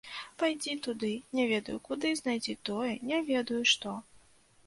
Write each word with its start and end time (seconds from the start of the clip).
Пайдзі 0.43 0.71
туды, 0.87 1.09
не 1.39 1.43
ведаю 1.51 1.75
куды, 1.89 2.13
знайдзі 2.21 2.57
тое, 2.69 2.93
не 3.09 3.19
ведаю 3.31 3.61
што. 3.73 3.93